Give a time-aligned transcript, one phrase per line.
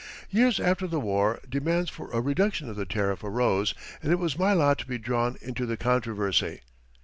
[0.31, 4.35] Years after the war, demands for a reduction of the tariff arose and it was
[4.35, 6.61] my lot to be drawn into the controversy.